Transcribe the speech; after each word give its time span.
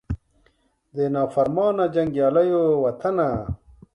د 0.95 0.97
نافرمانه 1.15 1.85
جنګیالو 1.95 2.61
وطنه 2.83 3.29